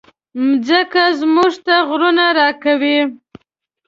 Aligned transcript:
مځکه 0.45 1.03
موږ 1.33 1.53
ته 1.65 1.75
غرونه 1.87 2.25
راکوي. 2.39 2.99